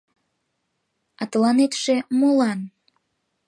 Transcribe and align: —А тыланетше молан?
—А 1.21 1.23
тыланетше 1.31 1.95
молан? 2.19 2.59